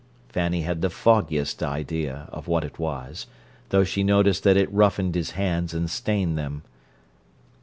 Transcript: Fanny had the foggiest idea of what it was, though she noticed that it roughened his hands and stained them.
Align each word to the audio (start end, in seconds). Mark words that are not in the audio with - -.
Fanny 0.29 0.61
had 0.63 0.81
the 0.81 0.89
foggiest 0.89 1.61
idea 1.61 2.27
of 2.33 2.47
what 2.47 2.63
it 2.63 2.79
was, 2.79 3.27
though 3.69 3.83
she 3.83 4.01
noticed 4.03 4.41
that 4.43 4.57
it 4.57 4.73
roughened 4.73 5.13
his 5.13 5.33
hands 5.37 5.75
and 5.75 5.91
stained 5.91 6.35
them. 6.35 6.63